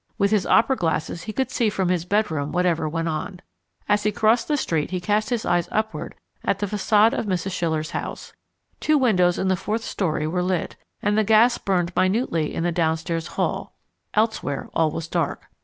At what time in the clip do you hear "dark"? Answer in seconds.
15.07-15.45